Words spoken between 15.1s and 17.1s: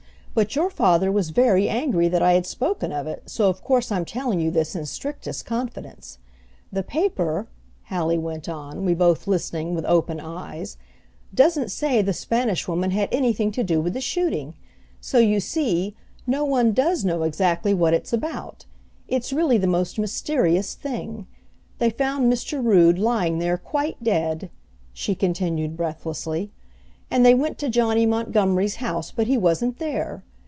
you see, no one does